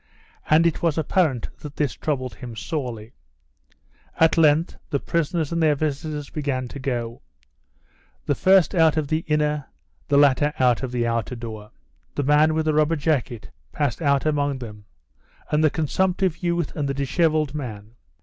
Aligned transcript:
And 0.49 0.65
it 0.65 0.81
was 0.81 0.97
apparent 0.97 1.55
that 1.59 1.75
this 1.75 1.93
troubled 1.93 2.33
him 2.33 2.55
sorely. 2.55 3.13
At 4.19 4.35
length 4.35 4.75
the 4.89 4.99
prisoners 4.99 5.51
and 5.51 5.61
their 5.61 5.75
visitors 5.75 6.31
began 6.31 6.67
to 6.69 6.79
go 6.79 7.21
the 8.25 8.33
first 8.33 8.73
out 8.73 8.97
of 8.97 9.09
the 9.09 9.19
inner, 9.27 9.67
the 10.07 10.17
latter 10.17 10.53
out 10.57 10.81
of 10.81 10.91
the 10.91 11.05
outer 11.05 11.35
door. 11.35 11.69
The 12.15 12.23
man 12.23 12.55
with 12.55 12.65
the 12.65 12.73
rubber 12.73 12.95
jacket 12.95 13.51
passed 13.73 14.01
out 14.01 14.25
among 14.25 14.57
them, 14.57 14.85
and 15.51 15.63
the 15.63 15.69
consumptive 15.69 16.41
youth 16.41 16.75
and 16.75 16.89
the 16.89 16.95
dishevelled 16.95 17.53
man. 17.53 17.91